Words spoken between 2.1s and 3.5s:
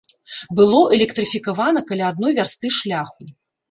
адной вярсты шляху.